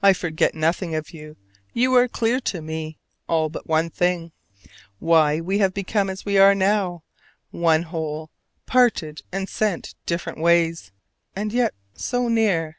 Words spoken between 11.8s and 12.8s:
so near!